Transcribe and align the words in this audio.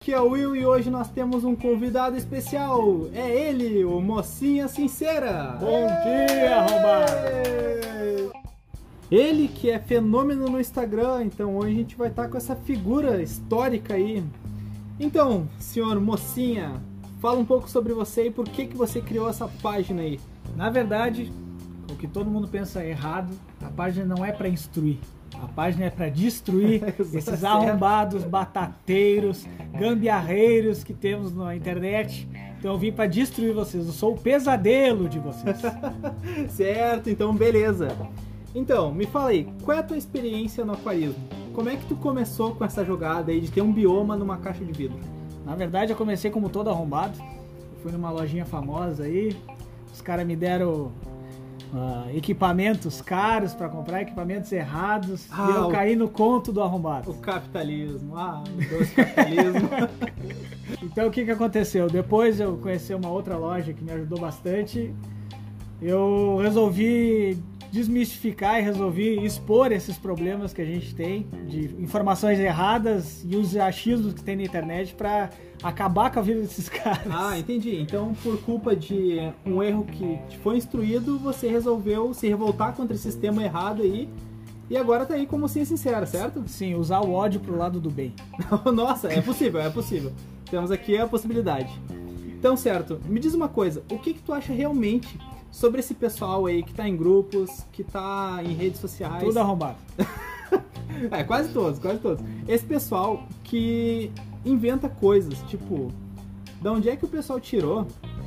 Aqui 0.00 0.12
é 0.12 0.20
o 0.20 0.30
Will 0.30 0.54
e 0.54 0.64
hoje 0.64 0.90
nós 0.90 1.10
temos 1.10 1.44
um 1.44 1.56
convidado 1.56 2.16
especial. 2.16 3.08
É 3.12 3.48
ele, 3.48 3.84
o 3.84 4.00
Mocinha 4.00 4.68
Sincera. 4.68 5.56
Bom 5.58 5.86
dia, 6.04 6.56
arrombado. 6.56 7.12
Ele 9.10 9.48
que 9.48 9.70
é 9.70 9.78
fenômeno 9.78 10.48
no 10.48 10.60
Instagram, 10.60 11.24
então 11.24 11.56
hoje 11.56 11.72
a 11.72 11.78
gente 11.78 11.96
vai 11.96 12.08
estar 12.08 12.28
com 12.28 12.36
essa 12.36 12.54
figura 12.54 13.22
histórica 13.22 13.94
aí. 13.94 14.22
Então, 15.00 15.48
senhor 15.58 16.00
Mocinha, 16.00 16.80
fala 17.20 17.38
um 17.38 17.44
pouco 17.44 17.68
sobre 17.68 17.92
você 17.92 18.26
e 18.26 18.30
por 18.30 18.48
que, 18.48 18.66
que 18.66 18.76
você 18.76 19.00
criou 19.00 19.28
essa 19.28 19.48
página 19.48 20.02
aí. 20.02 20.20
Na 20.56 20.70
verdade, 20.70 21.32
o 21.90 21.96
que 21.96 22.06
todo 22.06 22.30
mundo 22.30 22.46
pensa 22.46 22.84
errado, 22.84 23.32
a 23.60 23.68
página 23.68 24.06
não 24.06 24.24
é 24.24 24.30
para 24.30 24.48
instruir. 24.48 24.98
A 25.42 25.48
página 25.48 25.86
é 25.86 25.90
para 25.90 26.08
destruir 26.08 26.82
esses 26.98 27.44
arrombados, 27.44 28.24
batateiros, 28.24 29.46
gambiarreiros 29.72 30.82
que 30.82 30.92
temos 30.92 31.34
na 31.34 31.54
internet. 31.54 32.28
Então 32.58 32.72
eu 32.72 32.78
vim 32.78 32.92
para 32.92 33.06
destruir 33.06 33.52
vocês. 33.52 33.86
Eu 33.86 33.92
sou 33.92 34.14
o 34.14 34.18
pesadelo 34.18 35.08
de 35.08 35.18
vocês. 35.18 35.60
Certo, 36.48 37.10
então 37.10 37.34
beleza. 37.34 37.88
Então, 38.54 38.92
me 38.92 39.04
fala 39.04 39.30
aí, 39.30 39.48
qual 39.64 39.76
é 39.76 39.80
a 39.80 39.82
tua 39.82 39.98
experiência 39.98 40.64
no 40.64 40.74
aquarismo? 40.74 41.22
Como 41.52 41.68
é 41.68 41.76
que 41.76 41.84
tu 41.86 41.96
começou 41.96 42.54
com 42.54 42.64
essa 42.64 42.84
jogada 42.84 43.32
aí 43.32 43.40
de 43.40 43.50
ter 43.50 43.60
um 43.60 43.72
bioma 43.72 44.16
numa 44.16 44.38
caixa 44.38 44.64
de 44.64 44.72
vidro? 44.72 44.98
Na 45.44 45.56
verdade, 45.56 45.92
eu 45.92 45.96
comecei 45.96 46.30
como 46.30 46.48
todo 46.48 46.70
arrombado. 46.70 47.18
Eu 47.20 47.78
fui 47.82 47.92
numa 47.92 48.10
lojinha 48.10 48.46
famosa 48.46 49.04
aí. 49.04 49.36
Os 49.92 50.00
caras 50.00 50.26
me 50.26 50.36
deram 50.36 50.92
ah, 51.74 52.06
equipamentos 52.14 53.00
caros 53.02 53.52
para 53.54 53.68
comprar, 53.68 54.02
equipamentos 54.02 54.50
errados. 54.52 55.26
Ah, 55.30 55.48
e 55.50 55.54
eu 55.54 55.62
o- 55.66 55.70
caí 55.70 55.96
no 55.96 56.08
conto 56.08 56.52
do 56.52 56.62
arrombado. 56.62 57.10
O 57.10 57.14
capitalismo, 57.14 58.16
ah, 58.16 58.42
o 58.46 58.78
doce 58.78 58.94
capitalismo. 58.94 59.68
Então 60.82 61.08
o 61.08 61.10
que, 61.10 61.24
que 61.24 61.30
aconteceu? 61.30 61.88
Depois 61.88 62.40
eu 62.40 62.56
conheci 62.56 62.94
uma 62.94 63.08
outra 63.08 63.36
loja 63.36 63.72
que 63.72 63.82
me 63.84 63.90
ajudou 63.92 64.18
bastante. 64.18 64.94
Eu 65.80 66.38
resolvi 66.42 67.38
desmistificar 67.74 68.60
e 68.60 68.62
resolvi 68.62 69.18
expor 69.24 69.72
esses 69.72 69.98
problemas 69.98 70.52
que 70.52 70.62
a 70.62 70.64
gente 70.64 70.94
tem 70.94 71.26
de 71.48 71.74
informações 71.82 72.38
erradas 72.38 73.24
e 73.28 73.34
os 73.34 73.56
achismos 73.56 74.14
que 74.14 74.22
tem 74.22 74.36
na 74.36 74.44
internet 74.44 74.94
para 74.94 75.30
acabar 75.60 76.12
com 76.12 76.20
a 76.20 76.22
vida 76.22 76.40
desses 76.40 76.68
caras. 76.70 77.02
ah, 77.10 77.36
entendi. 77.36 77.74
Então, 77.80 78.14
por 78.22 78.40
culpa 78.42 78.76
de 78.76 79.18
um 79.44 79.60
erro 79.60 79.84
que 79.86 80.20
te 80.28 80.38
foi 80.38 80.56
instruído, 80.56 81.18
você 81.18 81.48
resolveu 81.48 82.14
se 82.14 82.28
revoltar 82.28 82.74
contra 82.74 82.94
esse 82.94 83.10
sistema 83.10 83.42
errado 83.42 83.82
aí. 83.82 84.08
E 84.70 84.76
agora 84.76 85.04
tá 85.04 85.14
aí 85.14 85.26
como 85.26 85.48
sim 85.48 85.64
sincera, 85.64 86.06
certo? 86.06 86.44
Sim, 86.46 86.76
usar 86.76 87.00
o 87.00 87.12
ódio 87.12 87.40
pro 87.40 87.58
lado 87.58 87.80
do 87.80 87.90
bem. 87.90 88.14
Nossa, 88.72 89.08
é 89.08 89.20
possível, 89.20 89.60
é 89.60 89.68
possível. 89.68 90.12
Temos 90.48 90.70
aqui 90.70 90.96
a 90.96 91.08
possibilidade. 91.08 91.72
Então, 92.38 92.56
certo, 92.56 93.00
me 93.06 93.18
diz 93.18 93.34
uma 93.34 93.48
coisa, 93.48 93.82
o 93.90 93.98
que 93.98 94.14
que 94.14 94.22
tu 94.22 94.32
acha 94.32 94.52
realmente 94.52 95.18
sobre 95.54 95.78
esse 95.78 95.94
pessoal 95.94 96.46
aí 96.46 96.64
que 96.64 96.74
tá 96.74 96.88
em 96.88 96.96
grupos, 96.96 97.48
que 97.72 97.84
tá 97.84 98.40
em 98.44 98.54
redes 98.54 98.80
sociais? 98.80 99.22
Tudo 99.22 99.38
arrombado. 99.38 99.78
É, 101.10 101.24
quase 101.24 101.52
todos, 101.52 101.80
quase 101.80 101.98
todos. 101.98 102.24
Esse 102.46 102.64
pessoal 102.64 103.26
que 103.42 104.12
inventa 104.44 104.88
coisas, 104.88 105.36
tipo, 105.48 105.90
da 106.62 106.70
onde 106.70 106.88
é 106.88 106.94
que 106.94 107.04
o 107.04 107.08
pessoal 107.08 107.40
tirou 107.40 107.84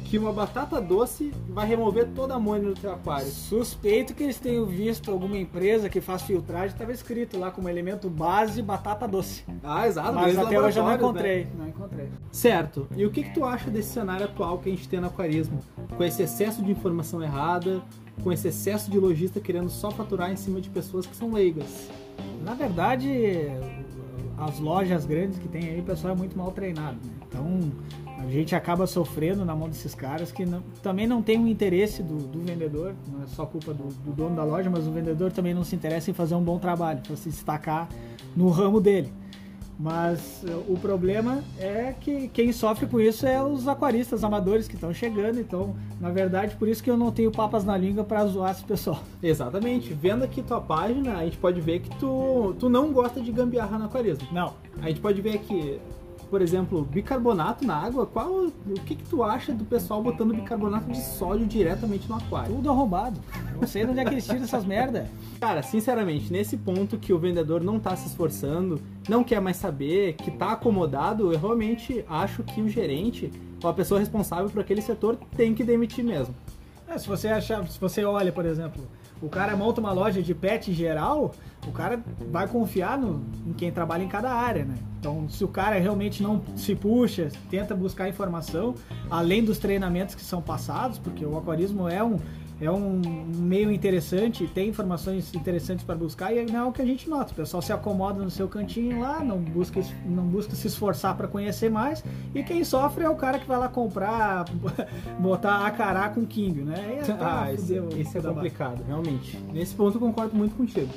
que 0.08 0.18
uma 0.18 0.32
batata 0.32 0.80
doce 0.80 1.34
vai 1.50 1.68
remover 1.68 2.08
toda 2.16 2.34
a 2.34 2.38
amônia 2.38 2.70
do 2.70 2.80
teu 2.80 2.94
aquário? 2.94 3.28
Suspeito 3.28 4.14
que 4.14 4.24
eles 4.24 4.40
tenham 4.40 4.66
visto 4.66 5.12
alguma 5.12 5.38
empresa 5.38 5.90
que 5.90 6.00
faz 6.00 6.22
filtragem, 6.22 6.68
estava 6.68 6.94
escrito 6.94 7.38
lá 7.38 7.52
como 7.52 7.68
elemento 7.68 8.10
base 8.10 8.62
batata 8.62 9.06
doce. 9.06 9.44
Ah, 9.62 9.86
exato. 9.86 10.14
Mas 10.14 10.38
até 10.38 10.60
hoje 10.60 10.80
eu 10.80 10.84
não 10.84 10.92
né? 10.92 10.96
encontrei. 10.96 11.48
Não 11.58 11.68
encontrei. 11.68 12.08
Certo. 12.32 12.88
E 12.96 13.06
o 13.06 13.12
que, 13.12 13.24
que 13.24 13.34
tu 13.34 13.44
acha 13.44 13.70
desse 13.70 13.90
cenário 13.90 14.26
atual 14.26 14.60
que 14.60 14.70
a 14.70 14.72
gente 14.72 14.88
tem 14.88 15.02
no 15.02 15.08
aquarismo? 15.08 15.60
Com 15.98 16.04
esse 16.04 16.24
excesso 16.24 16.64
de 16.64 16.72
informação 16.72 17.22
errada, 17.22 17.82
com 18.24 18.32
esse 18.32 18.48
excesso 18.48 18.90
de 18.90 18.98
lojista 18.98 19.42
querendo 19.42 19.70
só 19.70 19.92
faturar 19.92 20.32
em 20.32 20.38
cima 20.38 20.62
de 20.62 20.70
pessoas 20.70 21.06
que 21.06 21.18
são 21.18 21.34
leigas. 21.34 21.90
Na 22.46 22.54
verdade, 22.54 23.52
as 24.38 24.58
lojas 24.58 25.06
grandes 25.06 25.38
que 25.38 25.50
tem 25.50 25.68
aí, 25.68 25.82
o 25.82 25.84
pessoal 25.84 26.14
é 26.14 26.18
muito 26.18 26.38
mal 26.38 26.52
treinado. 26.52 26.98
Né? 27.04 27.12
Então, 27.28 27.60
a 28.28 28.32
gente 28.32 28.54
acaba 28.56 28.86
sofrendo 28.86 29.46
na 29.46 29.56
mão 29.56 29.70
desses 29.70 29.96
caras 29.96 30.32
que 30.32 30.46
não- 30.46 30.62
também 30.84 31.08
não 31.08 31.22
tem 31.22 31.40
um 31.40 31.48
interesse 31.48 32.04
do, 32.04 32.18
do 32.18 32.40
vendedor, 32.42 32.94
não 33.12 33.24
é 33.24 33.28
só 33.28 33.46
culpa 33.46 33.74
do, 33.74 33.86
do 34.04 34.12
dono 34.12 34.36
da 34.36 34.44
loja, 34.44 34.70
mas 34.70 34.86
o 34.88 34.92
vendedor 34.92 35.32
também 35.32 35.54
não 35.54 35.64
se 35.64 35.76
interessa 35.76 36.12
em 36.12 36.14
fazer 36.14 36.36
um 36.36 36.44
bom 36.44 36.60
trabalho, 36.60 37.02
para 37.06 37.16
se 37.16 37.30
destacar 37.30 37.88
no 38.36 38.50
ramo 38.50 38.82
dele. 38.82 39.12
Mas 39.80 40.44
eh, 40.44 40.56
o 40.68 40.76
problema 40.76 41.44
é 41.60 41.94
que 42.02 42.28
quem 42.30 42.52
sofre 42.52 42.88
com 42.88 43.00
isso 43.00 43.28
é 43.28 43.44
os 43.44 43.68
aquaristas 43.68 44.24
amadores 44.24 44.68
que 44.68 44.74
estão 44.74 44.92
chegando. 44.92 45.40
Então, 45.40 45.76
na 46.02 46.10
verdade, 46.10 46.56
por 46.56 46.68
isso 46.68 46.84
que 46.84 46.90
eu 46.90 46.98
não 46.98 47.12
tenho 47.12 47.32
papas 47.32 47.64
na 47.64 47.78
língua 47.78 48.04
para 48.04 48.26
zoar 48.26 48.52
esse 48.52 48.64
pessoal. 48.64 49.04
Exatamente. 49.22 49.94
Vendo 49.94 50.24
aqui 50.24 50.42
tua 50.42 50.60
página, 50.60 51.18
a 51.18 51.24
gente 51.26 51.38
pode 51.38 51.62
ver 51.62 51.82
que 51.82 51.96
tu, 52.00 52.56
tu 52.60 52.70
não 52.70 52.92
gosta 52.92 53.22
de 53.22 53.32
gambiarra 53.32 53.78
no 53.78 53.86
aquarismo. 53.86 54.28
Não, 54.32 54.56
A 54.82 54.88
gente 54.88 55.00
pode 55.00 55.22
ver 55.22 55.36
aqui, 55.36 55.80
por 56.30 56.42
exemplo, 56.42 56.84
bicarbonato 56.84 57.66
na 57.66 57.76
água. 57.76 58.06
Qual, 58.06 58.46
o 58.46 58.52
que, 58.86 58.96
que 58.96 59.04
tu 59.04 59.24
acha 59.24 59.54
do 59.54 59.66
pessoal 59.66 60.02
botando 60.02 60.34
bicarbonato 60.34 60.92
de 60.92 61.02
sódio 61.02 61.46
diretamente 61.46 62.08
no 62.10 62.16
aquário? 62.16 62.56
tudo 62.56 62.70
arrombado. 62.70 63.20
Não 63.60 63.68
sei 63.68 63.86
de 63.86 63.92
onde 63.92 64.00
é 64.00 64.06
que 64.06 64.14
eles 64.14 64.26
tiram 64.26 64.44
essas 64.44 64.66
merda. 64.66 65.10
Cara, 65.40 65.62
sinceramente, 65.62 66.32
nesse 66.32 66.58
ponto 66.58 66.98
que 66.98 67.14
o 67.14 67.20
vendedor 67.20 67.64
não 67.64 67.80
tá 67.80 67.96
se 67.96 68.08
esforçando, 68.08 68.82
não 69.08 69.24
quer 69.24 69.40
mais 69.40 69.58
saber, 69.58 70.14
que 70.14 70.32
tá 70.32 70.54
acomodado, 70.54 71.32
eu 71.32 71.40
realmente 71.40 72.04
acho 72.10 72.44
que 72.44 72.62
o 72.62 72.70
gerente 72.70 73.32
ou 73.64 73.70
a 73.70 73.74
pessoa 73.74 74.00
responsável 74.00 74.50
por 74.50 74.62
aquele 74.62 74.82
setor 74.82 75.18
tem 75.36 75.54
que 75.54 75.64
demitir 75.64 76.04
mesmo. 76.04 76.36
É, 76.88 76.98
se 76.98 77.08
você 77.08 77.28
achar, 77.28 77.68
se 77.68 77.80
você 77.80 78.04
olha, 78.06 78.32
por 78.32 78.46
exemplo, 78.46 78.84
o 79.22 79.30
cara 79.30 79.56
monta 79.56 79.82
uma 79.82 79.92
loja 79.92 80.22
de 80.22 80.34
pet 80.34 80.74
geral, 80.74 81.34
o 81.68 81.72
cara 81.72 82.00
vai 82.32 82.48
confiar 82.48 82.98
no, 82.98 83.24
em 83.46 83.54
quem 83.54 83.72
trabalha 83.72 84.04
em 84.04 84.08
cada 84.08 84.32
área, 84.32 84.64
né? 84.64 84.76
Então, 85.00 85.28
se 85.30 85.44
o 85.44 85.48
cara 85.48 85.80
realmente 85.80 86.22
não 86.22 86.42
se 86.56 86.76
puxa, 86.76 87.30
tenta 87.50 87.76
buscar 87.76 88.10
informação, 88.10 88.76
além 89.10 89.44
dos 89.44 89.58
treinamentos 89.58 90.16
que 90.16 90.22
são 90.22 90.42
passados, 90.42 90.98
porque 90.98 91.26
o 91.26 91.38
aquarismo 91.38 91.88
é 91.88 92.04
um 92.04 92.18
é 92.60 92.72
um 92.72 93.02
meio 93.36 93.72
interessante, 93.72 94.48
tem 94.48 94.70
informações 94.70 95.34
interessantes 95.36 95.86
para 95.86 95.96
buscar 95.96 96.34
e 96.34 96.44
não 96.46 96.60
é 96.60 96.64
o 96.64 96.72
que 96.72 96.82
a 96.82 96.86
gente 96.86 97.08
nota. 97.10 97.32
O 97.32 97.36
pessoal 97.36 97.62
se 97.62 97.72
acomoda 97.72 98.24
no 98.24 98.32
seu 98.32 98.48
cantinho 98.48 99.02
lá, 99.02 99.24
não 99.24 99.38
busca, 99.38 99.80
não 100.06 100.24
busca 100.24 100.56
se 100.56 100.68
esforçar 100.68 101.16
para 101.16 101.28
conhecer 101.28 101.70
mais 101.70 102.04
e 102.34 102.44
quem 102.44 102.64
sofre 102.64 103.04
é 103.04 103.10
o 103.10 103.16
cara 103.16 103.38
que 103.38 103.48
vai 103.48 103.58
lá 103.58 103.70
comprar, 103.70 104.46
botar 105.20 105.68
a 105.68 105.72
cará 105.72 106.10
com 106.10 106.26
king, 106.26 106.62
né? 106.62 107.00
E, 107.08 107.12
Ah, 107.22 107.54
isso, 107.54 107.68
fudeu, 107.68 107.90
isso 107.96 108.18
é 108.18 108.22
complicado, 108.22 108.84
realmente. 108.88 109.38
Nesse 109.54 109.76
ponto 109.76 109.98
eu 109.98 110.02
concordo 110.02 110.36
muito 110.36 110.56
contigo. 110.56 110.90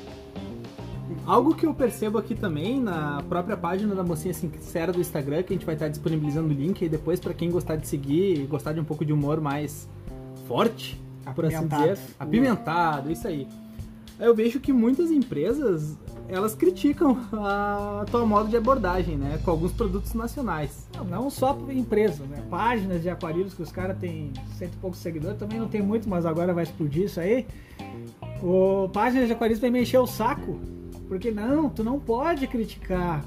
Algo 1.27 1.55
que 1.55 1.67
eu 1.67 1.75
percebo 1.75 2.19
aqui 2.19 2.35
também 2.35 2.81
na 2.81 3.23
própria 3.29 3.57
página 3.57 3.95
da 3.95 4.03
Mocinha 4.03 4.33
Sincera 4.33 4.93
do 4.93 5.01
Instagram, 5.01 5.43
que 5.43 5.53
a 5.53 5.57
gente 5.57 5.67
vai 5.67 5.75
estar 5.75 5.89
disponibilizando 5.89 6.49
o 6.49 6.53
link 6.53 6.83
aí 6.83 6.89
depois 6.89 7.21
para 7.21 7.35
quem 7.35 7.51
gostar 7.51 7.77
de 7.77 7.87
seguir 7.87 8.39
e 8.41 8.47
gostar 8.47 8.73
de 8.73 8.81
um 8.81 8.85
pouco 8.85 9.05
de 9.05 9.13
humor 9.13 9.41
mais 9.41 9.89
forte, 10.47 11.01
por 11.35 11.45
assim 11.45 11.67
dizer, 11.67 11.99
apimentado, 12.19 13.11
isso 13.11 13.27
aí. 13.27 13.47
Eu 14.19 14.35
vejo 14.35 14.61
que 14.61 14.73
muitas 14.73 15.11
empresas, 15.11 15.97
elas 16.29 16.55
criticam 16.55 17.17
a 17.33 18.05
tua 18.11 18.27
modo 18.27 18.51
de 18.51 18.57
abordagem, 18.57 19.17
né, 19.17 19.41
com 19.43 19.51
alguns 19.51 19.73
produtos 19.73 20.13
nacionais. 20.13 20.87
Não, 20.95 21.05
não 21.05 21.31
só 21.31 21.59
empresas, 21.71 22.29
né? 22.29 22.43
Páginas 22.51 23.01
de 23.01 23.09
aquarismos 23.09 23.55
que 23.55 23.63
os 23.63 23.73
caras 23.73 23.97
têm 23.99 24.33
cento 24.59 24.75
e 24.75 24.77
poucos 24.77 25.01
seguidores, 25.01 25.39
também 25.39 25.59
não 25.59 25.69
tem 25.69 25.81
muito, 25.81 26.09
mas 26.09 26.27
agora 26.27 26.53
vai 26.53 26.65
explodir 26.65 27.05
isso 27.05 27.19
aí. 27.19 27.47
O 28.43 28.89
páginas 28.93 29.27
de 29.27 29.33
aquarismo 29.33 29.63
vem 29.63 29.71
me 29.71 29.83
encher 29.83 29.99
o 29.99 30.07
saco, 30.07 30.61
porque 31.09 31.31
não, 31.31 31.71
tu 31.71 31.83
não 31.83 31.99
pode 31.99 32.47
criticar 32.47 33.25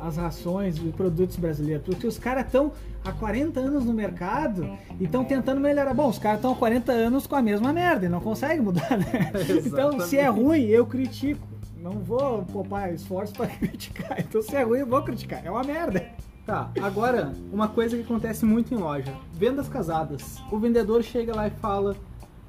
as 0.00 0.16
rações 0.16 0.76
e 0.78 0.92
produtos 0.92 1.36
brasileiros, 1.36 1.84
porque 1.84 2.06
os 2.06 2.18
caras 2.18 2.46
estão 2.46 2.72
há 3.04 3.12
40 3.12 3.60
anos 3.60 3.84
no 3.84 3.92
mercado 3.92 4.68
e 5.00 5.04
estão 5.04 5.24
tentando 5.24 5.60
melhorar. 5.60 5.94
Bom, 5.94 6.08
os 6.08 6.18
caras 6.18 6.38
estão 6.38 6.52
há 6.52 6.56
40 6.56 6.92
anos 6.92 7.26
com 7.26 7.36
a 7.36 7.42
mesma 7.42 7.72
merda 7.72 8.06
e 8.06 8.08
não 8.08 8.20
conseguem 8.20 8.60
mudar, 8.60 8.98
né? 8.98 9.32
Então, 9.64 10.00
se 10.00 10.16
é 10.16 10.28
ruim, 10.28 10.64
eu 10.66 10.86
critico. 10.86 11.46
Não 11.76 11.92
vou 11.92 12.44
poupar 12.44 12.92
esforço 12.92 13.32
para 13.32 13.48
criticar. 13.58 14.20
Então, 14.20 14.40
se 14.40 14.54
é 14.54 14.62
ruim, 14.62 14.80
eu 14.80 14.86
vou 14.86 15.02
criticar. 15.02 15.44
É 15.44 15.50
uma 15.50 15.64
merda. 15.64 16.06
Tá, 16.46 16.70
agora, 16.80 17.32
uma 17.52 17.68
coisa 17.68 17.96
que 17.96 18.02
acontece 18.02 18.44
muito 18.44 18.74
em 18.74 18.76
loja: 18.76 19.12
vendas 19.32 19.68
casadas. 19.68 20.38
O 20.50 20.58
vendedor 20.58 21.02
chega 21.02 21.34
lá 21.34 21.46
e 21.46 21.50
fala: 21.50 21.96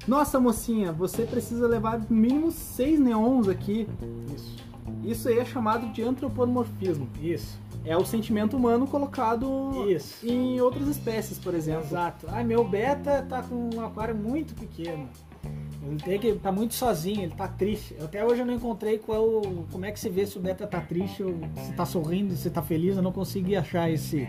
Nossa 0.06 0.40
mocinha, 0.40 0.92
você 0.92 1.22
precisa 1.24 1.66
levar 1.66 1.98
no 1.98 2.16
mínimo 2.16 2.50
seis 2.50 2.98
neons 2.98 3.48
aqui. 3.48 3.88
Isso. 4.34 4.73
Isso 5.02 5.28
aí 5.28 5.38
é 5.38 5.44
chamado 5.44 5.92
de 5.92 6.02
antropomorfismo. 6.02 7.08
Isso. 7.20 7.58
É 7.84 7.96
o 7.96 8.04
sentimento 8.04 8.56
humano 8.56 8.86
colocado 8.86 9.86
Isso. 9.90 10.26
em 10.26 10.58
outras 10.60 10.88
espécies, 10.88 11.38
por 11.38 11.54
exemplo. 11.54 11.84
Exato. 11.84 12.26
Ah, 12.30 12.42
meu 12.42 12.64
beta 12.66 13.22
tá 13.28 13.42
com 13.42 13.70
um 13.74 13.84
aquário 13.84 14.14
muito 14.14 14.54
pequeno. 14.54 15.08
Ele 15.86 16.00
tem 16.00 16.18
que 16.18 16.32
tá 16.34 16.50
muito 16.50 16.72
sozinho, 16.72 17.22
ele 17.22 17.34
tá 17.34 17.46
triste. 17.46 17.94
Até 18.02 18.24
hoje 18.24 18.40
eu 18.40 18.46
não 18.46 18.54
encontrei 18.54 18.98
qual, 18.98 19.42
como 19.70 19.84
é 19.84 19.92
que 19.92 20.00
se 20.00 20.08
vê 20.08 20.24
se 20.24 20.38
o 20.38 20.40
Beta 20.40 20.66
tá 20.66 20.80
triste 20.80 21.22
ou 21.22 21.34
se 21.62 21.74
tá 21.74 21.84
sorrindo, 21.84 22.34
se 22.34 22.48
tá 22.48 22.62
feliz. 22.62 22.96
Eu 22.96 23.02
não 23.02 23.12
consegui 23.12 23.54
achar 23.54 23.90
esse 23.90 24.26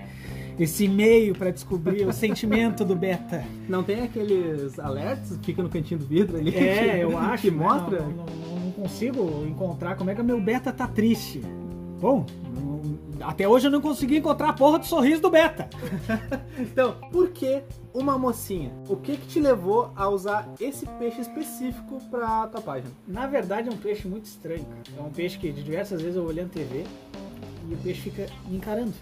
esse 0.60 0.88
meio 0.88 1.36
para 1.36 1.52
descobrir 1.52 2.06
o 2.06 2.14
sentimento 2.14 2.86
do 2.86 2.96
Beta. 2.96 3.44
Não 3.68 3.84
tem 3.84 4.02
aqueles 4.02 4.80
alertas 4.80 5.38
que 5.38 5.48
fica 5.48 5.62
no 5.62 5.70
cantinho 5.70 6.00
do 6.00 6.06
vidro 6.06 6.38
ali? 6.38 6.56
É, 6.56 6.94
que, 6.94 7.00
eu 7.00 7.16
acho. 7.20 7.42
Que 7.44 7.52
mostra? 7.52 8.02
Não, 8.02 8.10
não, 8.10 8.26
não, 8.26 8.45
consigo 8.76 9.46
encontrar 9.48 9.96
como 9.96 10.10
é 10.10 10.16
que 10.16 10.22
o 10.22 10.26
meu 10.26 10.40
Beta 10.40 10.72
tá 10.72 10.88
triste. 10.88 11.42
Bom, 12.00 12.26
até 13.22 13.48
hoje 13.48 13.68
eu 13.68 13.72
não 13.72 13.82
consegui 13.82 14.18
encontrar 14.18 14.50
a 14.50 14.54
porra 14.54 14.80
do 14.80 14.86
sorriso 14.86 15.22
do 15.22 15.30
Beta. 15.30 15.70
então, 16.60 16.96
por 17.12 17.30
que 17.30 17.64
uma 17.94 18.18
mocinha? 18.18 18.72
O 18.90 18.96
que 18.98 19.18
que 19.18 19.28
te 19.28 19.40
levou 19.40 19.92
a 19.96 20.10
usar 20.10 20.54
esse 20.60 20.86
peixe 21.00 21.22
específico 21.22 22.02
pra 22.12 22.48
tua 22.48 22.62
página? 22.62 22.92
Na 23.08 23.26
verdade 23.26 23.70
é 23.70 23.72
um 23.72 23.78
peixe 23.78 24.08
muito 24.08 24.26
estranho, 24.26 24.66
É 24.98 25.02
um 25.02 25.10
peixe 25.10 25.38
que 25.38 25.52
de 25.52 25.64
diversas 25.64 26.02
vezes 26.02 26.18
eu 26.18 26.26
olhando 26.26 26.50
TV 26.50 26.84
e 27.70 27.74
o 27.74 27.78
peixe 27.78 28.02
fica 28.02 28.28
me 28.48 28.58
encarando. 28.58 28.94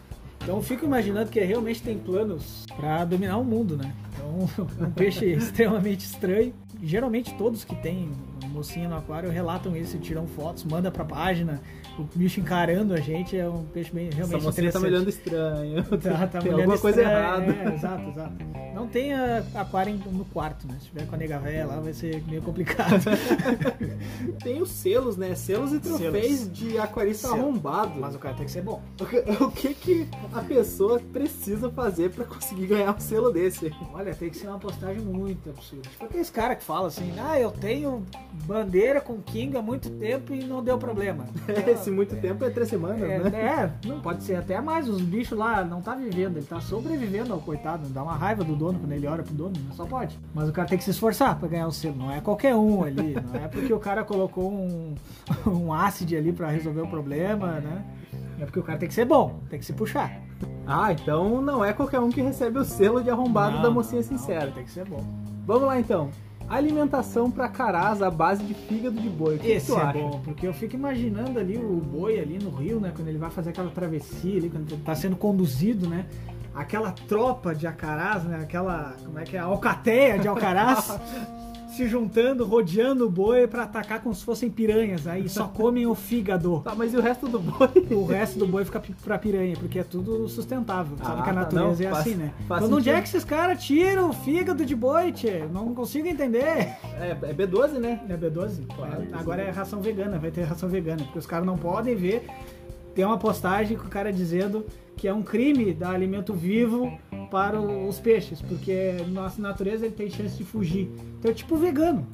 Então 0.43 0.57
eu 0.57 0.61
fico 0.61 0.85
imaginando 0.85 1.31
que 1.31 1.39
realmente 1.39 1.81
tem 1.81 1.97
planos 1.97 2.65
para 2.75 3.05
dominar 3.05 3.37
o 3.37 3.45
mundo, 3.45 3.77
né? 3.77 3.93
Então 4.13 4.67
é 4.79 4.83
um 4.87 4.91
peixe 4.91 5.25
extremamente 5.31 6.05
estranho. 6.05 6.53
Geralmente 6.85 7.33
todos 7.35 7.63
que 7.63 7.75
têm 7.75 8.11
mocinha 8.49 8.89
no 8.89 8.97
aquário 8.97 9.29
relatam 9.31 9.75
isso, 9.75 9.97
tiram 9.97 10.27
fotos, 10.27 10.63
manda 10.65 10.91
pra 10.91 11.05
página, 11.05 11.61
o 11.97 12.03
bicho 12.15 12.39
encarando 12.39 12.93
a 12.93 12.99
gente 12.99 13.37
é 13.37 13.47
um 13.47 13.63
peixe 13.65 13.91
bem 13.91 14.09
realmente 14.09 14.37
Essa 14.37 14.45
mocinha 14.45 14.71
tá 14.71 14.79
me 14.79 14.87
olhando 14.87 15.09
estranho. 15.09 15.83
Tá, 16.03 16.27
tá 16.27 16.39
Tem 16.39 16.51
alguma 16.51 16.77
coisa 16.77 17.01
errada. 17.01 17.45
É, 17.53 17.73
exato, 17.73 18.09
exato. 18.09 18.33
Não 18.73 18.87
tenha 18.87 19.45
aquário 19.53 19.95
no 20.11 20.25
quarto, 20.25 20.67
né? 20.67 20.77
Se 20.79 20.87
tiver 20.87 21.05
com 21.05 21.13
a 21.13 21.17
nega 21.17 21.37
véia 21.37 21.65
lá 21.67 21.79
vai 21.79 21.93
ser 21.93 22.23
meio 22.23 22.41
complicado. 22.41 23.03
tem 24.43 24.59
os 24.61 24.69
selos, 24.69 25.15
né? 25.15 25.35
Selos 25.35 25.71
e 25.71 25.79
troféus 25.79 26.11
selos. 26.11 26.51
de 26.51 26.79
aquarista 26.79 27.27
Selo. 27.27 27.41
arrombado. 27.41 27.99
Mas 27.99 28.15
o 28.15 28.19
cara 28.19 28.35
tem 28.35 28.45
que 28.45 28.51
ser 28.51 28.63
bom. 28.63 28.81
O 29.39 29.51
que 29.51 29.73
que 29.75 30.07
a 30.33 30.41
pessoa 30.41 30.99
precisa 30.99 31.69
fazer 31.69 32.09
para 32.09 32.25
conseguir 32.25 32.65
ganhar 32.65 32.95
um 32.95 32.99
selo 32.99 33.31
desse? 33.31 33.71
Olha, 33.93 34.15
tem 34.15 34.29
que 34.29 34.37
ser 34.37 34.47
uma 34.47 34.59
postagem 34.59 35.01
muito 35.03 35.51
absurda. 35.51 35.87
Tipo 35.89 36.05
aqueles 36.05 36.29
caras 36.31 36.57
que 36.57 36.63
falam 36.63 36.72
assim, 36.75 37.13
ah, 37.19 37.39
eu 37.39 37.51
tenho 37.51 38.03
bandeira 38.45 38.99
com 38.99 39.21
King 39.21 39.55
há 39.57 39.61
muito 39.61 39.89
tempo 39.89 40.33
e 40.33 40.43
não 40.43 40.63
deu 40.63 40.77
problema. 40.77 41.25
Esse 41.67 41.89
muito 41.91 42.15
tempo 42.15 42.43
é 42.43 42.49
três 42.49 42.69
semanas, 42.69 43.01
é, 43.01 43.19
né? 43.19 43.31
É, 43.83 43.87
não 43.87 43.99
pode 43.99 44.23
ser 44.23 44.35
até 44.35 44.59
mais. 44.59 44.87
Os 44.87 45.01
bichos 45.01 45.37
lá 45.37 45.63
não 45.63 45.81
tá 45.81 45.95
vivendo, 45.95 46.37
ele 46.37 46.45
tá 46.45 46.59
sobrevivendo 46.59 47.33
ao 47.33 47.39
coitado. 47.39 47.87
Dá 47.89 48.03
uma 48.03 48.15
raiva 48.15 48.43
do 48.43 48.55
dono 48.55 48.79
quando 48.79 48.91
ele 48.91 49.07
olha 49.07 49.23
pro 49.23 49.33
dono, 49.33 49.53
só 49.73 49.85
pode. 49.85 50.19
Mas 50.33 50.49
o 50.49 50.51
cara 50.51 50.67
tem 50.67 50.77
que 50.77 50.83
se 50.83 50.91
esforçar 50.91 51.37
para 51.37 51.47
ganhar 51.47 51.67
o 51.67 51.71
selo. 51.71 51.95
Não 51.95 52.11
é 52.11 52.19
qualquer 52.21 52.55
um 52.55 52.83
ali. 52.83 53.15
Não 53.33 53.35
é 53.35 53.47
porque 53.47 53.73
o 53.73 53.79
cara 53.79 54.03
colocou 54.03 54.51
um, 54.51 54.95
um 55.45 55.73
ácido 55.73 56.15
ali 56.15 56.31
para 56.31 56.49
resolver 56.49 56.81
o 56.81 56.87
problema, 56.87 57.59
né? 57.59 57.83
É 58.39 58.45
porque 58.45 58.59
o 58.59 58.63
cara 58.63 58.77
tem 58.77 58.87
que 58.87 58.93
ser 58.93 59.05
bom, 59.05 59.39
tem 59.49 59.59
que 59.59 59.65
se 59.65 59.73
puxar. 59.73 60.19
Ah, 60.65 60.91
então 60.91 61.41
não 61.41 61.63
é 61.63 61.73
qualquer 61.73 61.99
um 61.99 62.09
que 62.09 62.21
recebe 62.21 62.59
o 62.59 62.65
selo 62.65 63.03
de 63.03 63.09
arrombado 63.09 63.57
não, 63.57 63.63
da 63.63 63.71
mocinha 63.71 64.01
não, 64.01 64.07
sincera. 64.07 64.47
Não, 64.47 64.53
tem 64.53 64.63
que 64.63 64.71
ser 64.71 64.85
bom. 64.85 65.03
Vamos 65.45 65.67
lá 65.67 65.79
então. 65.79 66.09
Alimentação 66.49 67.31
para 67.31 67.47
carás 67.47 68.01
à 68.01 68.11
base 68.11 68.43
de 68.43 68.53
fígado 68.53 68.99
de 68.99 69.09
boi. 69.09 69.35
O 69.35 69.39
que 69.39 69.47
Esse 69.51 69.71
que 69.71 69.77
é 69.79 69.81
acha? 69.81 69.97
bom, 69.97 70.21
porque 70.23 70.47
eu 70.47 70.53
fico 70.53 70.75
imaginando 70.75 71.39
ali 71.39 71.57
o 71.57 71.77
boi 71.77 72.19
ali 72.19 72.37
no 72.37 72.49
rio, 72.49 72.79
né? 72.79 72.91
Quando 72.95 73.07
ele 73.07 73.17
vai 73.17 73.29
fazer 73.29 73.49
aquela 73.51 73.69
travessia 73.69 74.37
ali, 74.37 74.49
quando 74.49 74.71
ele 74.71 74.81
tá 74.83 74.93
sendo 74.93 75.15
conduzido, 75.15 75.87
né? 75.87 76.05
Aquela 76.53 76.91
tropa 76.91 77.55
de 77.55 77.65
acarás, 77.65 78.23
né? 78.23 78.39
Aquela, 78.41 78.95
como 79.03 79.17
é 79.17 79.23
que 79.23 79.35
é? 79.35 79.39
Alcateia 79.39 80.19
de 80.19 80.27
alcarás. 80.27 80.99
se 81.75 81.87
juntando, 81.87 82.45
rodeando 82.45 83.05
o 83.05 83.09
boi 83.09 83.47
para 83.47 83.63
atacar 83.63 84.01
como 84.01 84.13
se 84.13 84.23
fossem 84.23 84.49
piranhas. 84.49 85.07
Aí 85.07 85.27
só 85.27 85.47
comem 85.47 85.85
o 85.87 85.95
fígado. 85.95 86.61
Tá, 86.63 86.73
mas 86.75 86.93
e 86.93 86.97
o 86.97 87.01
resto 87.01 87.27
do 87.27 87.39
boi? 87.39 87.69
O 87.91 88.05
resto 88.05 88.37
do 88.39 88.47
boi 88.47 88.63
fica 88.65 88.81
pra 89.03 89.17
piranha, 89.17 89.55
porque 89.57 89.79
é 89.79 89.83
tudo 89.83 90.27
sustentável. 90.27 90.95
Sabe 90.97 91.19
Ah, 91.21 91.23
que 91.23 91.29
a 91.29 91.33
tá, 91.33 91.39
natureza 91.41 91.83
não, 91.83 91.89
é 91.89 91.91
faz- 91.91 92.07
assim, 92.07 92.15
né? 92.15 92.31
Então 92.45 92.73
onde 92.73 92.89
é 92.89 93.01
que 93.01 93.07
esses 93.07 93.23
caras 93.23 93.63
tiram 93.63 94.09
o 94.09 94.13
fígado 94.13 94.65
de 94.65 94.75
boi, 94.75 95.11
tchê? 95.11 95.45
Não 95.51 95.73
consigo 95.73 96.07
entender. 96.07 96.43
É, 96.43 97.17
é 97.21 97.33
B12, 97.33 97.79
né? 97.79 97.99
É 98.09 98.15
B12? 98.15 98.65
Claro. 98.75 99.03
É, 99.11 99.15
agora 99.15 99.41
é 99.41 99.49
ração 99.49 99.81
vegana, 99.81 100.17
vai 100.19 100.31
ter 100.31 100.43
ração 100.43 100.69
vegana, 100.69 101.03
porque 101.03 101.19
os 101.19 101.25
caras 101.25 101.45
não 101.45 101.57
podem 101.57 101.95
ver. 101.95 102.25
Tem 102.93 103.03
uma 103.05 103.17
postagem 103.17 103.77
com 103.77 103.85
o 103.87 103.89
cara 103.89 104.11
dizendo 104.11 104.65
que 104.95 105.07
é 105.07 105.13
um 105.13 105.23
crime 105.23 105.73
dar 105.73 105.89
alimento 105.91 106.33
vivo 106.33 106.95
para 107.31 107.59
os 107.59 107.99
peixes, 107.99 108.39
porque 108.43 108.97
nossa 109.07 109.41
natureza 109.41 109.85
ele 109.87 109.95
tem 109.95 110.07
chance 110.09 110.37
de 110.37 110.43
fugir. 110.43 110.91
Então 111.17 111.31
é 111.31 111.33
tipo 111.33 111.55
vegano. 111.57 112.05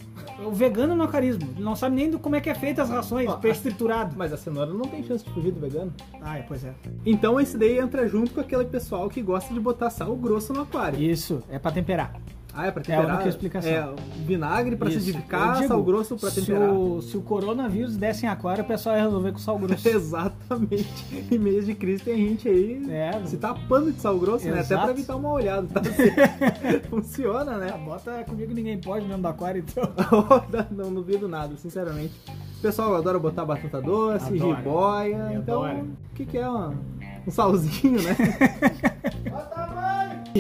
O 0.46 0.52
vegano 0.52 0.96
no 0.96 1.04
acarismo. 1.04 1.50
Ele 1.56 1.62
não 1.64 1.76
sabe 1.76 1.98
nem 1.98 2.10
do 2.10 2.18
como 2.18 2.38
é 2.38 2.42
que 2.42 2.50
é 2.50 2.56
feita 2.56 2.82
as 2.82 2.90
rações, 2.90 3.28
Ó, 3.30 3.36
peixe 3.36 3.60
a- 3.60 3.64
triturado. 3.64 4.16
Mas 4.18 4.32
a 4.32 4.38
cenoura 4.38 4.72
não 4.74 4.86
tem 4.86 5.04
chance 5.04 5.26
de 5.26 5.32
fugir 5.32 5.52
do 5.52 5.60
vegano. 5.60 5.94
Ah, 6.22 6.38
é, 6.38 6.42
pois 6.44 6.64
é. 6.64 6.74
Então 7.06 7.38
esse 7.40 7.58
daí 7.58 7.78
entra 7.78 8.08
junto 8.08 8.32
com 8.32 8.40
aquele 8.40 8.64
pessoal 8.64 9.10
que 9.10 9.22
gosta 9.22 9.54
de 9.54 9.60
botar 9.60 9.90
sal 9.90 10.16
grosso 10.16 10.54
no 10.54 10.62
aquário. 10.62 10.98
Isso, 11.02 11.44
é 11.50 11.60
para 11.60 11.74
temperar. 11.74 12.14
Ah, 12.54 12.66
é 12.66 12.72
pra 12.72 12.82
É 12.82 12.84
a 12.84 12.98
temperar? 12.98 13.16
única 13.16 13.30
explicação. 13.30 13.72
É, 13.72 13.94
vinagre 14.26 14.76
pra 14.76 14.90
Isso. 14.90 14.98
acidificar, 14.98 15.56
digo, 15.58 15.68
sal 15.68 15.84
grosso 15.84 16.18
pra 16.18 16.30
se 16.32 16.42
temperar. 16.42 16.72
o, 16.74 17.02
se 17.02 17.16
o 17.16 17.22
coronavírus 17.22 17.96
desse 17.96 18.26
em 18.26 18.30
aquário, 18.30 18.64
o 18.64 18.68
pessoal 18.68 18.96
ia 18.98 19.04
resolver 19.04 19.32
com 19.32 19.38
sal 19.38 19.58
grosso. 19.60 19.88
Exatamente. 19.88 21.28
Em 21.32 21.38
mês 21.38 21.66
de 21.66 21.76
crise 21.76 22.04
tem 22.04 22.18
gente 22.18 22.50
aí 22.50 22.86
É, 22.92 23.22
se 23.26 23.38
tapando 23.38 23.92
de 23.92 24.02
sal 24.02 24.18
grosso, 24.18 24.46
né? 24.46 24.52
Até 24.54 24.60
Exato. 24.62 24.82
pra 24.84 24.92
evitar 24.92 25.16
uma 25.16 25.32
olhada. 25.32 25.68
Tá? 25.68 25.82
Funciona, 26.90 27.52
Ah, 27.54 27.58
né? 27.58 27.82
bota 27.86 28.24
comigo 28.24 28.54
ninguém 28.54 28.78
pode 28.80 29.06
dentro 29.06 29.22
do 29.22 29.28
aquário, 29.28 29.64
então. 29.66 29.84
não 30.72 30.94
duvido 30.94 31.28
nada, 31.28 31.56
sinceramente. 31.56 32.14
O 32.58 32.62
pessoal 32.62 32.94
adora 32.96 33.18
botar 33.20 33.46
batata 33.46 33.80
doce, 33.82 34.38
jiboia. 34.38 35.34
Então, 35.36 35.64
o 35.64 36.16
que, 36.16 36.26
que 36.26 36.38
é 36.38 36.50
uma- 36.50 36.74
um 37.28 37.32
salzinho, 37.32 38.02
né? 38.02 38.16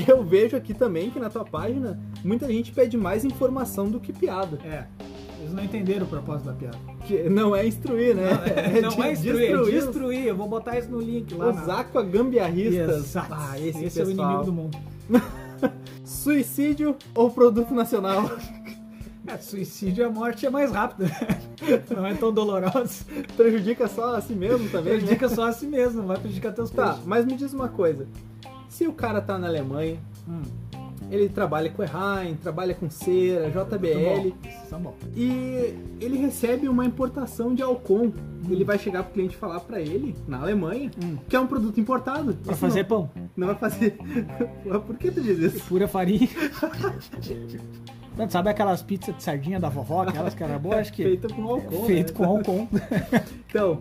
E 0.07 0.09
eu 0.09 0.23
vejo 0.23 0.55
aqui 0.55 0.73
também 0.73 1.09
que 1.09 1.19
na 1.19 1.29
tua 1.29 1.43
página 1.45 1.99
muita 2.23 2.47
gente 2.47 2.71
pede 2.71 2.95
mais 2.97 3.23
informação 3.25 3.89
do 3.89 3.99
que 3.99 4.11
piada. 4.13 4.59
É. 4.65 4.85
Eles 5.39 5.53
não 5.53 5.63
entenderam 5.63 6.05
o 6.05 6.09
propósito 6.09 6.47
da 6.47 6.53
piada. 6.53 6.77
Que 7.05 7.29
não 7.29 7.55
é 7.55 7.65
instruir, 7.65 8.13
né? 8.15 8.29
não 8.81 8.89
de- 8.95 9.01
é 9.01 9.11
instruir, 9.13 9.35
é 9.43 9.47
destruir 9.47 9.59
os- 9.59 9.69
destruir. 9.85 10.25
Eu 10.27 10.35
vou 10.35 10.47
botar 10.49 10.77
isso 10.77 10.89
no 10.91 10.99
link 10.99 11.33
lá. 11.33 11.51
na- 11.53 11.61
Os 11.63 11.69
aquagambiarristas. 11.69 12.97
Exato. 12.97 13.27
Ah, 13.31 13.59
esse, 13.59 13.85
Esse 13.85 14.01
é 14.01 14.05
o 14.05 14.11
inimigo 14.11 14.43
do 14.43 14.53
mundo. 14.53 14.77
Suicídio 16.03 16.95
ou 17.15 17.29
produto 17.31 17.73
nacional? 17.73 18.29
É, 19.27 19.37
suicídio, 19.37 20.07
a 20.07 20.09
morte 20.09 20.43
é 20.47 20.49
mais 20.49 20.71
rápida. 20.71 21.05
Não 21.95 22.03
é 22.03 22.15
tão 22.15 22.33
dolorosa. 22.33 23.05
Prejudica 23.37 23.87
só 23.87 24.15
a 24.15 24.21
si 24.21 24.33
mesmo 24.33 24.67
também, 24.69 24.93
né? 24.93 24.99
Prejudica 24.99 25.29
só 25.29 25.43
a 25.49 25.51
si 25.51 25.67
mesmo, 25.67 25.99
não 25.99 26.07
vai 26.07 26.17
prejudicar 26.17 26.51
teus 26.51 26.71
Tá, 26.71 26.85
peixes. 26.93 27.05
mas 27.05 27.25
me 27.27 27.35
diz 27.35 27.53
uma 27.53 27.67
coisa. 27.67 28.07
Se 28.69 28.87
o 28.87 28.93
cara 28.93 29.19
tá 29.21 29.37
na 29.37 29.47
Alemanha, 29.47 29.97
Hum, 30.27 30.43
ele 31.09 31.27
trabalha 31.27 31.71
com 31.71 31.81
Errain, 31.81 32.35
trabalha 32.35 32.75
com 32.75 32.87
cera, 32.87 33.49
JBL, 33.49 34.31
bom. 34.79 34.93
E 35.15 35.73
ele 35.99 36.17
recebe 36.17 36.69
uma 36.69 36.85
importação 36.85 37.55
de 37.55 37.63
Alcon. 37.63 38.11
Ele 38.47 38.63
vai 38.63 38.77
chegar 38.77 39.01
pro 39.03 39.13
cliente 39.13 39.35
falar 39.35 39.59
pra 39.61 39.81
ele, 39.81 40.15
na 40.27 40.39
Alemanha, 40.39 40.91
Hum. 41.03 41.17
que 41.27 41.35
é 41.35 41.39
um 41.39 41.47
produto 41.47 41.79
importado. 41.79 42.35
Pra 42.35 42.55
fazer 42.55 42.81
não, 42.83 42.87
pão. 42.89 43.09
não 43.35 43.47
vai 43.47 43.55
fazer. 43.55 43.97
Por 44.85 44.97
que 44.97 45.09
tu 45.09 45.19
diz 45.21 45.39
isso? 45.39 45.65
Pura 45.65 45.87
farinha. 45.87 46.29
Tanto, 48.15 48.33
sabe 48.33 48.49
aquelas 48.49 48.81
pizzas 48.83 49.15
de 49.15 49.23
sardinha 49.23 49.59
da 49.59 49.69
vovó, 49.69 50.01
aquelas 50.03 50.35
que 50.35 50.43
era 50.43 50.59
boa? 50.59 50.75
Acho 50.75 50.91
que. 50.93 51.03
Feito 51.03 51.33
com 51.33 51.43
Alcon. 51.43 51.85
Feito 51.85 52.11
né? 52.11 52.17
com 52.17 52.25
álcool. 52.25 52.67
Então, 53.49 53.79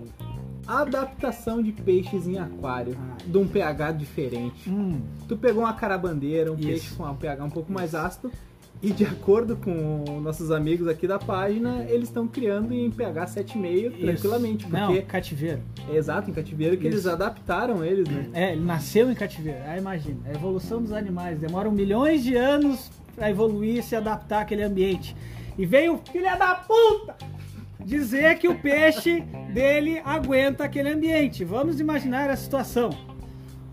adaptação 0.69 1.63
de 1.63 1.73
peixes 1.73 2.27
em 2.29 2.39
aquário, 2.39 2.97
Ah. 2.99 3.17
de 3.27 3.39
um 3.39 3.49
pH 3.49 3.93
diferente. 3.93 4.69
hum, 4.69 5.01
Tu 5.27 5.37
pegou 5.37 5.63
uma 5.63 5.73
carabandeira, 5.73 6.53
um 6.53 6.57
Isso. 6.57 6.69
peixe 6.69 6.95
com 6.95 7.05
um 7.05 7.15
pH 7.15 7.45
um 7.45 7.51
pouco 7.51 7.73
mais 7.73 7.95
ácido, 7.95 8.31
e 8.81 8.93
de 8.93 9.05
acordo 9.05 9.57
com 9.57 10.21
nossos 10.23 10.51
amigos 10.53 10.87
aqui 10.87 11.07
da 11.09 11.19
página, 11.19 11.85
eles 11.89 12.09
estão 12.09 12.29
criando 12.29 12.73
em 12.73 12.89
pH 12.91 13.27
7,5 13.27 13.89
isso. 13.97 14.05
tranquilamente, 14.05 14.67
porque 14.67 14.81
Não, 14.81 15.03
cativeiro. 15.03 15.63
é 15.91 15.97
exato 15.97 16.31
em 16.31 16.33
cativeiro 16.35 16.77
que 16.77 16.87
eles 16.87 17.01
Isso. 17.01 17.11
adaptaram 17.11 17.85
eles, 17.85 18.09
né? 18.09 18.29
É, 18.33 18.53
ele 18.53 18.65
nasceu 18.65 19.11
em 19.11 19.15
cativeiro. 19.15 19.59
Aí 19.67 19.79
imagina, 19.81 20.19
a 20.27 20.31
evolução 20.33 20.81
dos 20.81 20.93
animais 20.93 21.39
demoram 21.41 21.73
milhões 21.73 22.23
de 22.23 22.37
anos 22.37 22.89
pra 23.17 23.29
evoluir 23.29 23.79
e 23.79 23.83
se 23.83 23.97
adaptar 23.97 24.43
àquele 24.43 24.63
ambiente. 24.63 25.17
E 25.59 25.67
veio 25.67 25.95
o 25.95 25.99
filho 25.99 26.25
da 26.39 26.55
puta 26.55 27.17
dizer 27.89 28.39
que 28.39 28.47
o 28.47 28.55
peixe 28.59 29.21
dele 29.53 30.01
aguenta 30.05 30.65
aquele 30.65 30.91
ambiente. 30.91 31.43
Vamos 31.45 31.81
imaginar 31.81 32.29
a 32.29 32.37
situação. 32.37 32.91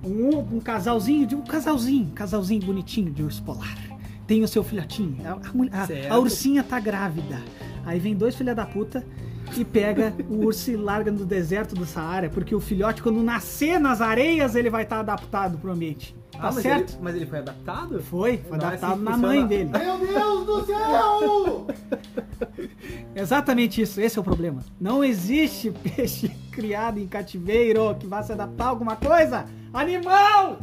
Um, 0.04 0.38
um 0.40 0.60
casalzinho, 0.60 1.28
de 1.28 1.36
um 1.36 1.42
casalzinho, 1.42 2.12
casalzinho 2.16 2.66
bonitinho 2.66 3.12
de 3.12 3.22
urso 3.24 3.44
polar. 3.44 3.78
Tem 4.26 4.42
o 4.44 4.48
seu 4.48 4.64
filhotinho. 4.64 5.18
A, 5.26 5.32
a 5.34 5.84
a- 6.12 6.16
a 6.16 6.20
ursinha 6.20 6.64
tá 6.64 6.80
grávida. 6.80 7.40
Aí 7.86 8.00
vem 8.00 8.16
dois 8.16 8.36
filha 8.36 8.56
da 8.56 8.66
puta 8.66 9.06
e 9.58 9.64
pega 9.66 10.14
o 10.30 10.46
urso 10.46 10.72
e 10.72 10.76
larga 10.76 11.12
no 11.12 11.26
deserto 11.26 11.76
do 11.76 11.86
Saara, 11.86 12.30
porque 12.30 12.56
o 12.56 12.60
filhote, 12.60 13.04
quando 13.04 13.22
nascer 13.22 13.80
nas 13.80 14.02
areias, 14.02 14.56
ele 14.56 14.70
vai 14.70 14.84
estar 14.84 15.00
adaptado 15.02 15.58
pro 15.58 15.72
ambiente. 15.72 16.16
Tá 16.32 16.40
Ah, 16.40 16.52
mas 16.52 16.64
certo? 16.64 16.94
Ele, 16.94 17.00
mas 17.02 17.16
ele 17.16 17.26
foi 17.28 17.40
adaptado? 17.40 18.02
Foi, 18.04 18.38
foi 18.38 18.58
Não 18.58 18.66
é 18.66 18.68
adaptado 18.70 18.94
assim 18.94 19.04
na 19.04 19.12
funciona. 19.14 19.34
mãe 19.36 19.48
dele. 19.48 19.70
Meu 19.70 19.98
Deus 20.00 20.46
do 20.46 20.66
céu! 20.66 21.68
Exatamente 23.16 23.82
isso, 23.82 24.00
esse 24.02 24.18
é 24.18 24.22
o 24.22 24.24
problema. 24.24 24.64
Não 24.80 25.04
existe 25.04 25.72
peixe 25.96 26.30
criado 26.52 27.00
em 27.00 27.08
cativeiro 27.08 27.96
que 27.96 28.08
vá 28.08 28.24
se 28.24 28.32
adaptar 28.32 28.66
a 28.66 28.70
alguma 28.70 28.96
coisa. 28.96 29.46
Animal! 29.74 30.60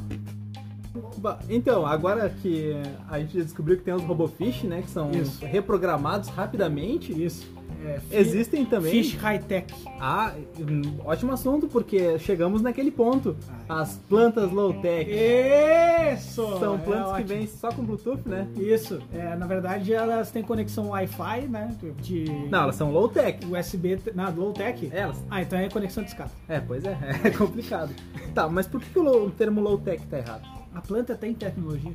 Então, 1.49 1.87
agora 1.87 2.29
que 2.29 2.75
a 3.09 3.19
gente 3.19 3.43
descobriu 3.43 3.77
que 3.77 3.83
tem 3.83 3.95
os 3.95 4.03
Robofish, 4.03 4.65
né? 4.65 4.83
Que 4.83 4.91
são 4.91 5.11
Isso. 5.13 5.45
reprogramados 5.45 6.29
rapidamente. 6.29 7.13
Isso. 7.13 7.51
É, 7.85 7.99
fi- 7.99 8.17
Existem 8.17 8.65
também. 8.65 8.93
Fish 8.93 9.15
high-tech. 9.17 9.75
Ah, 10.01 10.33
hum, 10.61 10.83
ótimo 11.05 11.33
assunto, 11.33 11.67
porque 11.67 12.17
chegamos 12.21 12.63
naquele 12.63 12.93
ponto. 12.93 13.37
As 13.69 13.97
plantas 14.09 14.53
low-tech. 14.53 15.11
Isso! 15.11 16.59
São 16.61 16.75
É 16.77 16.79
plantas 16.79 17.07
que 17.07 17.11
ótimo. 17.15 17.29
vêm 17.29 17.47
só 17.49 17.73
com 17.73 17.83
Bluetooth, 17.83 18.29
né? 18.29 18.47
Isso. 18.57 19.01
É, 19.13 19.35
na 19.35 19.47
verdade, 19.47 19.93
elas 19.93 20.31
têm 20.31 20.45
conexão 20.45 20.91
Wi-Fi, 20.91 21.49
né? 21.49 21.77
De 22.01 22.25
Não, 22.51 22.63
elas 22.65 22.77
são 22.77 22.93
low-tech. 22.93 23.45
USB, 23.47 23.99
na 24.15 24.29
low-tech. 24.29 24.89
Elas. 24.93 25.21
Ah, 25.29 25.43
então 25.43 25.59
é 25.59 25.69
conexão 25.69 26.05
de 26.05 26.11
escada. 26.11 26.31
É, 26.49 26.61
pois 26.61 26.85
é, 26.85 26.97
é 27.25 27.31
complicado. 27.31 27.93
Tá, 28.33 28.49
mas 28.49 28.67
por 28.69 28.81
que, 28.81 28.91
que 28.91 28.99
o 29.01 29.29
termo 29.31 29.61
low-tech 29.61 30.07
tá 30.07 30.19
errado? 30.19 30.62
A 30.75 30.81
planta 30.81 31.15
tem 31.15 31.35
tecnologia. 31.35 31.93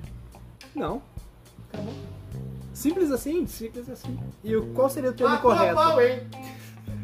Não. 0.75 1.01
Acabou. 1.71 1.93
Simples 2.73 3.11
assim? 3.11 3.47
Simples 3.47 3.89
assim. 3.89 4.17
E 4.43 4.55
o, 4.55 4.67
qual 4.73 4.89
seria 4.89 5.09
o 5.09 5.13
termo 5.13 5.33
Ah, 5.33 5.37
correto? 5.39 5.75
pau, 5.75 6.01
hein? 6.01 6.19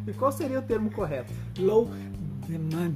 E 0.08 0.13
qual 0.13 0.32
seria 0.32 0.60
o 0.60 0.62
termo 0.62 0.92
correto? 0.92 1.34
Low 1.58 1.89
demand. 2.48 2.96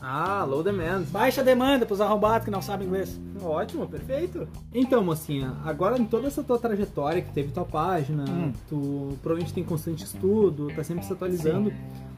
Ah, 0.00 0.44
low 0.44 0.62
demand. 0.62 1.02
Baixa 1.10 1.42
demanda 1.42 1.84
pros 1.86 2.00
arrombados 2.00 2.44
que 2.44 2.50
não 2.50 2.60
sabem 2.62 2.86
inglês. 2.86 3.18
Ótimo, 3.42 3.88
perfeito. 3.88 4.46
Então, 4.72 5.02
mocinha, 5.02 5.56
agora 5.64 5.98
em 5.98 6.04
toda 6.04 6.26
essa 6.28 6.44
tua 6.44 6.58
trajetória 6.58 7.22
que 7.22 7.32
teve 7.32 7.50
tua 7.52 7.64
página, 7.64 8.24
Hum. 8.28 8.52
tu 8.68 9.16
provavelmente 9.22 9.54
tem 9.54 9.64
constante 9.64 10.04
estudo, 10.04 10.68
tá 10.76 10.84
sempre 10.84 11.04
se 11.04 11.12
atualizando. 11.12 11.72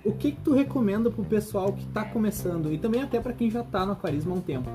O 0.04 0.12
que 0.12 0.32
que 0.32 0.40
tu 0.40 0.52
recomenda 0.52 1.10
pro 1.10 1.24
pessoal 1.24 1.72
que 1.72 1.86
tá 1.86 2.04
começando 2.04 2.72
e 2.72 2.78
também 2.78 3.02
até 3.02 3.20
pra 3.20 3.32
quem 3.32 3.50
já 3.50 3.62
tá 3.62 3.86
no 3.86 3.92
aquarismo 3.92 4.34
há 4.34 4.36
um 4.36 4.40
tempo? 4.40 4.68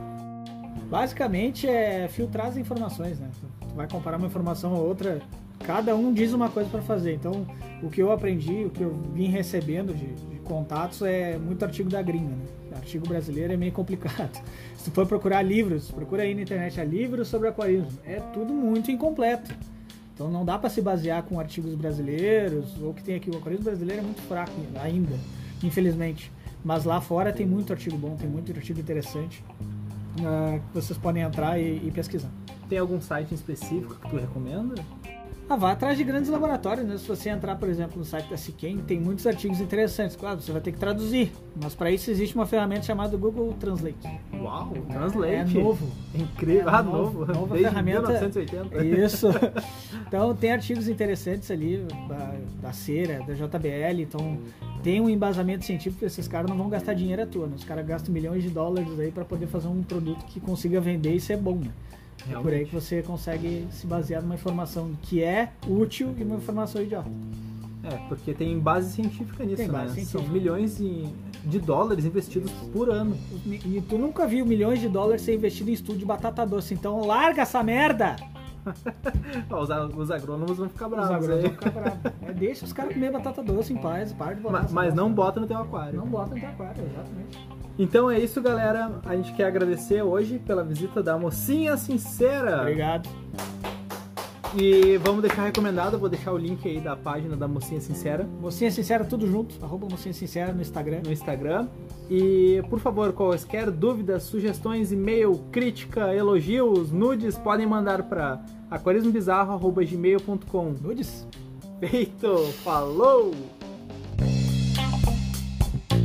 Basicamente 0.91 1.69
é 1.69 2.09
filtrar 2.09 2.47
as 2.47 2.57
informações, 2.57 3.17
né? 3.17 3.29
Tu 3.61 3.73
vai 3.73 3.87
comparar 3.87 4.17
uma 4.17 4.27
informação 4.27 4.75
a 4.75 4.77
outra, 4.77 5.21
cada 5.59 5.95
um 5.95 6.13
diz 6.13 6.33
uma 6.33 6.49
coisa 6.49 6.69
para 6.69 6.81
fazer. 6.81 7.13
Então, 7.13 7.47
o 7.81 7.89
que 7.89 8.01
eu 8.01 8.11
aprendi, 8.11 8.65
o 8.65 8.69
que 8.69 8.81
eu 8.81 8.93
vim 9.13 9.27
recebendo 9.27 9.95
de, 9.95 10.07
de 10.07 10.35
contatos 10.39 11.01
é 11.01 11.37
muito 11.37 11.63
artigo 11.63 11.89
da 11.89 12.01
gringa, 12.01 12.35
né? 12.35 12.45
Artigo 12.75 13.07
brasileiro 13.07 13.53
é 13.53 13.57
meio 13.57 13.71
complicado. 13.71 14.43
Se 14.75 14.89
tu 14.89 14.91
for 14.91 15.07
procurar 15.07 15.41
livros, 15.41 15.89
procura 15.89 16.23
aí 16.23 16.35
na 16.35 16.41
internet 16.41 16.81
há 16.81 16.83
livros 16.83 17.29
sobre 17.29 17.47
aquarismo, 17.47 17.97
é 18.05 18.19
tudo 18.33 18.51
muito 18.51 18.91
incompleto. 18.91 19.55
Então 20.13 20.29
não 20.29 20.43
dá 20.43 20.59
para 20.59 20.69
se 20.69 20.81
basear 20.81 21.23
com 21.23 21.39
artigos 21.39 21.73
brasileiros, 21.73 22.81
ou 22.81 22.93
que 22.93 23.01
tem 23.01 23.15
aqui 23.15 23.29
o 23.29 23.37
aquarismo 23.37 23.63
brasileiro 23.63 24.01
é 24.01 24.03
muito 24.03 24.21
fraco 24.23 24.51
ainda, 24.75 25.15
infelizmente. 25.63 26.29
Mas 26.65 26.83
lá 26.83 26.99
fora 26.99 27.31
tem 27.31 27.45
muito 27.45 27.71
artigo 27.71 27.97
bom, 27.97 28.17
tem 28.17 28.29
muito 28.29 28.51
artigo 28.51 28.77
interessante 28.77 29.41
ah, 30.25 30.59
que 30.59 30.73
vocês 30.73 30.97
podem 30.97 31.23
entrar 31.23 31.59
e, 31.59 31.87
e 31.87 31.91
pesquisar. 31.91 32.29
Tem 32.69 32.79
algum 32.79 33.01
site 33.01 33.33
específico 33.33 33.95
que 33.95 34.09
tu 34.09 34.15
recomenda? 34.17 34.75
Ah, 35.51 35.57
vá 35.57 35.73
atrás 35.73 35.97
de 35.97 36.05
grandes 36.05 36.29
laboratórios, 36.29 36.87
né? 36.87 36.97
Se 36.97 37.05
você 37.05 37.29
entrar, 37.29 37.57
por 37.57 37.67
exemplo, 37.67 37.99
no 37.99 38.05
site 38.05 38.29
da 38.29 38.37
Siquem, 38.37 38.77
tem 38.77 39.01
muitos 39.01 39.27
artigos 39.27 39.59
interessantes. 39.59 40.15
Claro, 40.15 40.39
você 40.39 40.49
vai 40.49 40.61
ter 40.61 40.71
que 40.71 40.77
traduzir, 40.79 41.33
mas 41.61 41.75
para 41.75 41.91
isso 41.91 42.09
existe 42.09 42.33
uma 42.35 42.45
ferramenta 42.45 42.83
chamada 42.83 43.17
Google 43.17 43.51
Translate. 43.59 43.97
Uau, 44.33 44.71
Translate. 44.89 45.57
É 45.57 45.61
novo. 45.61 45.91
Incrível. 46.15 46.69
É 46.69 46.73
ah, 46.73 46.81
novo, 46.81 47.25
novo. 47.25 47.33
nova 47.33 47.53
Desde 47.55 47.69
ferramenta. 47.69 48.07
1980. 48.07 48.85
Isso. 48.85 49.27
Então 50.07 50.35
tem 50.35 50.51
artigos 50.51 50.89
interessantes 50.89 51.49
ali 51.49 51.85
da, 52.09 52.33
da 52.61 52.73
cera, 52.73 53.23
da 53.25 53.33
JBL, 53.33 54.01
então 54.01 54.37
tem 54.83 55.01
um 55.01 55.09
embasamento 55.09 55.65
científico, 55.65 56.05
esses 56.05 56.27
caras 56.27 56.49
não 56.49 56.57
vão 56.57 56.69
gastar 56.69 56.93
dinheiro 56.93 57.21
à 57.21 57.25
toa, 57.25 57.47
né? 57.47 57.53
Os 57.55 57.63
caras 57.63 57.85
gastam 57.85 58.13
milhões 58.13 58.43
de 58.43 58.49
dólares 58.49 58.99
aí 58.99 59.11
para 59.11 59.25
poder 59.25 59.47
fazer 59.47 59.67
um 59.67 59.83
produto 59.83 60.25
que 60.25 60.39
consiga 60.39 60.79
vender 60.81 61.13
e 61.15 61.19
ser 61.19 61.37
bom, 61.37 61.55
né? 61.55 61.71
É 62.29 62.39
por 62.39 62.53
aí 62.53 62.65
que 62.65 62.73
você 62.73 63.01
consegue 63.01 63.67
se 63.71 63.87
basear 63.87 64.21
numa 64.21 64.35
informação 64.35 64.91
que 65.01 65.23
é 65.23 65.51
útil 65.67 66.13
e 66.17 66.23
uma 66.23 66.35
informação 66.35 66.81
idiota. 66.81 67.09
É, 67.83 67.97
porque 68.07 68.33
tem 68.33 68.59
base 68.59 68.91
científica 68.93 69.43
nisso, 69.43 69.57
Tem 69.57 69.67
né? 69.67 69.73
base 69.73 69.95
científica. 69.95 70.23
São 70.23 70.31
milhões 70.31 70.77
de, 70.77 71.07
de 71.43 71.59
dólares 71.59 72.05
investidos 72.05 72.51
por 72.71 72.91
ano. 72.91 73.17
E 73.47 73.81
tu 73.89 73.97
nunca 73.97 74.27
viu 74.27 74.45
milhões 74.45 74.79
de 74.79 74.87
dólares 74.87 75.23
ser 75.23 75.33
investido 75.33 75.71
em 75.71 75.73
estudo 75.73 75.97
de 75.97 76.05
batata 76.05 76.45
doce, 76.45 76.75
então 76.75 77.05
larga 77.05 77.41
essa 77.41 77.63
merda! 77.63 78.15
Os, 79.49 79.97
os 79.97 80.11
agrônomos 80.11 80.57
vão 80.57 80.69
ficar 80.69 80.85
Os 80.87 80.91
bravos 80.91 81.11
agrônomos 81.15 81.43
aí. 81.43 81.49
vão 81.49 81.51
ficar 81.51 81.69
bravos. 81.71 81.99
É, 82.27 82.33
deixa 82.33 82.65
os 82.65 82.73
caras 82.73 82.93
comer 82.93 83.11
batata 83.11 83.43
doce 83.43 83.73
em 83.73 83.77
paz, 83.77 84.13
para 84.13 84.33
de 84.33 84.41
botar 84.41 84.59
Mas, 84.63 84.71
bosta. 84.71 84.95
não 84.95 85.11
bota 85.11 85.39
no 85.39 85.47
teu 85.47 85.57
aquário. 85.57 85.97
Não 85.99 86.07
bota 86.07 86.33
no 86.35 86.39
teu 86.39 86.49
aquário, 86.49 86.83
exatamente. 86.85 87.47
Então 87.79 88.11
é 88.11 88.19
isso, 88.19 88.41
galera. 88.41 88.99
A 89.05 89.15
gente 89.15 89.33
quer 89.33 89.45
agradecer 89.45 90.01
hoje 90.01 90.37
pela 90.39 90.63
visita 90.63 91.01
da 91.01 91.17
Mocinha 91.17 91.75
Sincera. 91.77 92.61
Obrigado. 92.61 93.09
E 94.55 94.97
vamos 94.97 95.21
deixar 95.21 95.45
recomendado, 95.45 95.97
vou 95.97 96.09
deixar 96.09 96.33
o 96.33 96.37
link 96.37 96.67
aí 96.67 96.81
da 96.81 96.93
página 96.95 97.37
da 97.37 97.47
Mocinha 97.47 97.79
Sincera 97.79 98.27
Mocinha 98.39 98.69
Sincera, 98.69 99.05
tudo 99.05 99.25
junto. 99.25 99.55
Arroba 99.63 99.87
Mocinha 99.89 100.13
Sincera 100.13 100.51
no 100.51 100.61
Instagram. 100.61 101.01
no 101.05 101.11
Instagram. 101.11 101.69
E, 102.09 102.61
por 102.69 102.79
favor, 102.79 103.13
quaisquer 103.13 103.71
dúvidas, 103.71 104.23
sugestões, 104.23 104.91
e-mail, 104.91 105.41
crítica, 105.51 106.13
elogios, 106.13 106.91
nudes, 106.91 107.37
podem 107.37 107.65
mandar 107.65 108.03
para 108.03 108.43
aquarismobizarro.gmail.com. 108.69 110.75
Nudes? 110.81 111.25
Feito! 111.79 112.37
Falou! 112.63 113.31